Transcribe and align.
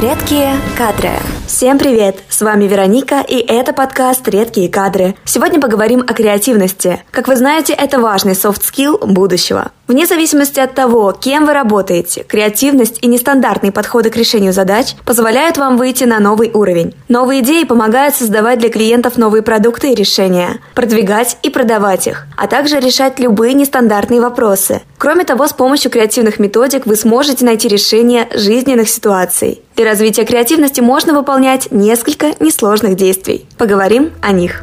Редкие 0.00 0.56
кадры. 0.78 1.10
Всем 1.46 1.78
привет! 1.78 2.16
С 2.30 2.40
вами 2.40 2.64
Вероника, 2.64 3.20
и 3.20 3.36
это 3.36 3.74
подкаст 3.74 4.26
«Редкие 4.28 4.70
кадры». 4.70 5.14
Сегодня 5.26 5.60
поговорим 5.60 6.00
о 6.00 6.14
креативности. 6.14 7.02
Как 7.10 7.28
вы 7.28 7.36
знаете, 7.36 7.74
это 7.74 8.00
важный 8.00 8.34
soft 8.34 8.62
skill 8.62 8.96
будущего. 8.98 9.72
Вне 9.88 10.06
зависимости 10.06 10.60
от 10.60 10.74
того, 10.74 11.10
кем 11.12 11.44
вы 11.44 11.52
работаете, 11.52 12.22
креативность 12.22 12.98
и 13.02 13.08
нестандартные 13.08 13.72
подходы 13.72 14.08
к 14.08 14.16
решению 14.16 14.52
задач 14.52 14.94
позволяют 15.04 15.58
вам 15.58 15.76
выйти 15.76 16.04
на 16.04 16.20
новый 16.20 16.50
уровень. 16.54 16.94
Новые 17.08 17.40
идеи 17.40 17.64
помогают 17.64 18.14
создавать 18.14 18.60
для 18.60 18.70
клиентов 18.70 19.18
новые 19.18 19.42
продукты 19.42 19.90
и 19.90 19.96
решения, 19.96 20.60
продвигать 20.74 21.36
и 21.42 21.50
продавать 21.50 22.06
их, 22.06 22.26
а 22.38 22.46
также 22.46 22.78
решать 22.78 23.18
любые 23.18 23.52
нестандартные 23.52 24.20
вопросы. 24.20 24.80
Кроме 24.96 25.24
того, 25.24 25.48
с 25.48 25.52
помощью 25.52 25.90
креативных 25.90 26.38
методик 26.38 26.86
вы 26.86 26.94
сможете 26.94 27.44
найти 27.44 27.66
решение 27.66 28.28
жизненных 28.32 28.88
ситуаций. 28.88 29.60
Для 29.80 29.88
развития 29.88 30.26
креативности 30.26 30.82
можно 30.82 31.14
выполнять 31.14 31.72
несколько 31.72 32.34
несложных 32.38 32.96
действий. 32.96 33.46
Поговорим 33.56 34.12
о 34.20 34.30
них. 34.30 34.62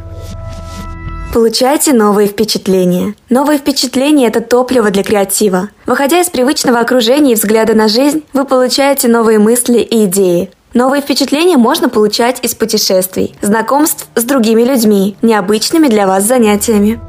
Получайте 1.34 1.92
новые 1.92 2.28
впечатления. 2.28 3.16
Новые 3.28 3.58
впечатления– 3.58 4.26
это 4.28 4.40
топливо 4.40 4.92
для 4.92 5.02
креатива. 5.02 5.70
Выходя 5.86 6.20
из 6.20 6.30
привычного 6.30 6.78
окружения 6.78 7.32
и 7.32 7.34
взгляда 7.34 7.74
на 7.74 7.88
жизнь, 7.88 8.22
вы 8.32 8.44
получаете 8.44 9.08
новые 9.08 9.40
мысли 9.40 9.80
и 9.80 10.04
идеи. 10.04 10.50
Новые 10.72 11.02
впечатления 11.02 11.56
можно 11.56 11.88
получать 11.88 12.38
из 12.44 12.54
путешествий, 12.54 13.34
знакомств 13.42 14.06
с 14.14 14.22
другими 14.22 14.62
людьми, 14.62 15.16
необычными 15.20 15.88
для 15.88 16.06
вас 16.06 16.22
занятиями. 16.22 17.00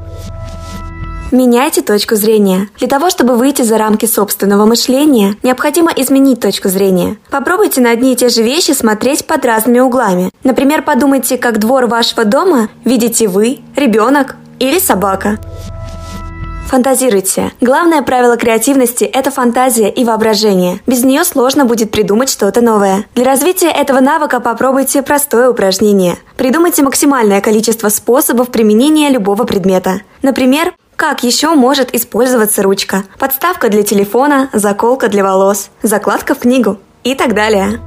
Меняйте 1.30 1.82
точку 1.82 2.16
зрения. 2.16 2.68
Для 2.78 2.88
того, 2.88 3.08
чтобы 3.08 3.36
выйти 3.36 3.62
за 3.62 3.78
рамки 3.78 4.06
собственного 4.06 4.66
мышления, 4.66 5.36
необходимо 5.42 5.92
изменить 5.94 6.40
точку 6.40 6.68
зрения. 6.68 7.18
Попробуйте 7.30 7.80
на 7.80 7.90
одни 7.90 8.12
и 8.12 8.16
те 8.16 8.28
же 8.28 8.42
вещи 8.42 8.72
смотреть 8.72 9.26
под 9.26 9.44
разными 9.44 9.78
углами. 9.78 10.30
Например, 10.42 10.82
подумайте, 10.82 11.38
как 11.38 11.58
двор 11.58 11.86
вашего 11.86 12.24
дома 12.24 12.68
видите 12.84 13.28
вы, 13.28 13.60
ребенок 13.76 14.36
или 14.58 14.78
собака. 14.78 15.38
Фантазируйте. 16.70 17.50
Главное 17.60 18.00
правило 18.02 18.36
креативности– 18.36 19.02
это 19.12 19.32
фантазия 19.32 19.88
и 19.88 20.04
воображение. 20.04 20.80
Без 20.86 21.02
нее 21.02 21.24
сложно 21.24 21.64
будет 21.64 21.90
придумать 21.90 22.28
что-то 22.30 22.60
новое. 22.60 23.06
Для 23.16 23.24
развития 23.24 23.70
этого 23.70 23.98
навыка 23.98 24.38
попробуйте 24.38 25.02
простое 25.02 25.50
упражнение. 25.50 26.16
Придумайте 26.36 26.84
максимальное 26.84 27.40
количество 27.40 27.88
способов 27.88 28.50
применения 28.50 29.10
любого 29.10 29.42
предмета. 29.42 30.02
Например, 30.22 30.72
как 31.00 31.22
еще 31.24 31.54
может 31.54 31.94
использоваться 31.94 32.62
ручка? 32.62 33.04
Подставка 33.18 33.70
для 33.70 33.82
телефона, 33.82 34.50
заколка 34.52 35.08
для 35.08 35.24
волос, 35.24 35.70
закладка 35.80 36.34
в 36.34 36.40
книгу 36.40 36.76
и 37.04 37.14
так 37.14 37.34
далее. 37.34 37.80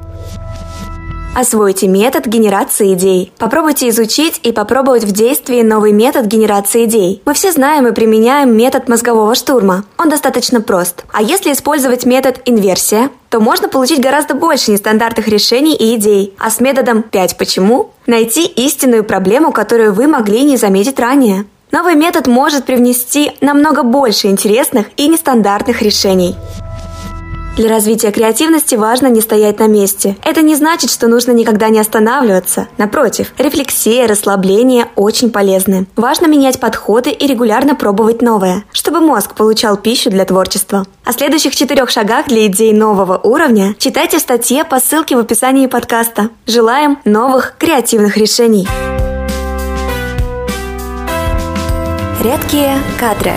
Освойте 1.35 1.87
метод 1.87 2.25
генерации 2.25 2.93
идей. 2.93 3.31
Попробуйте 3.37 3.89
изучить 3.89 4.39
и 4.41 4.51
попробовать 4.51 5.03
в 5.03 5.11
действии 5.11 5.61
новый 5.61 5.91
метод 5.91 6.25
генерации 6.25 6.85
идей. 6.85 7.21
Мы 7.25 7.35
все 7.35 7.51
знаем 7.51 7.87
и 7.87 7.91
применяем 7.91 8.57
метод 8.57 8.87
мозгового 8.89 9.35
штурма. 9.35 9.85
Он 9.99 10.09
достаточно 10.09 10.59
прост. 10.61 11.05
А 11.11 11.21
если 11.21 11.53
использовать 11.53 12.05
метод 12.05 12.41
инверсия, 12.45 13.11
то 13.29 13.39
можно 13.39 13.69
получить 13.69 14.01
гораздо 14.01 14.33
больше 14.33 14.71
нестандартных 14.71 15.27
решений 15.27 15.75
и 15.75 15.95
идей. 15.95 16.35
А 16.39 16.49
с 16.49 16.59
методом 16.59 17.03
5 17.03 17.37
почему 17.37 17.91
найти 18.07 18.45
истинную 18.45 19.03
проблему, 19.03 19.51
которую 19.51 19.93
вы 19.93 20.07
могли 20.07 20.43
не 20.43 20.57
заметить 20.57 20.99
ранее. 20.99 21.45
Новый 21.73 21.95
метод 21.95 22.27
может 22.27 22.65
привнести 22.65 23.31
намного 23.41 23.81
больше 23.81 24.27
интересных 24.27 24.85
и 24.95 25.07
нестандартных 25.07 25.81
решений. 25.81 26.35
Для 27.57 27.67
развития 27.67 28.11
креативности 28.11 28.75
важно 28.75 29.07
не 29.07 29.21
стоять 29.21 29.57
на 29.57 29.65
месте. 29.65 30.15
Это 30.23 30.43
не 30.43 30.55
значит, 30.55 30.91
что 30.91 31.07
нужно 31.07 31.31
никогда 31.31 31.69
не 31.69 31.79
останавливаться. 31.79 32.67
Напротив, 32.77 33.33
рефлексия, 33.39 34.07
расслабление 34.07 34.85
очень 34.95 35.31
полезны. 35.31 35.87
Важно 35.95 36.27
менять 36.27 36.59
подходы 36.59 37.09
и 37.09 37.25
регулярно 37.25 37.73
пробовать 37.73 38.21
новое, 38.21 38.65
чтобы 38.71 38.99
мозг 38.99 39.33
получал 39.33 39.75
пищу 39.75 40.11
для 40.11 40.25
творчества. 40.25 40.85
О 41.05 41.11
следующих 41.11 41.55
четырех 41.55 41.89
шагах 41.89 42.27
для 42.27 42.45
идей 42.45 42.71
нового 42.71 43.17
уровня 43.17 43.73
читайте 43.79 44.19
в 44.19 44.21
статье 44.21 44.63
по 44.63 44.79
ссылке 44.79 45.15
в 45.15 45.19
описании 45.19 45.65
подкаста. 45.65 46.29
Желаем 46.45 46.99
новых 47.03 47.55
креативных 47.57 48.15
решений! 48.15 48.67
Редкие 52.23 52.79
кадры. 52.97 53.33